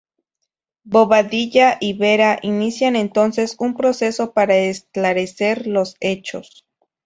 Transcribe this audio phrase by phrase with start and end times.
[0.83, 6.65] Bobadilla y Vera inician entonces un proceso para esclarecer los hechos.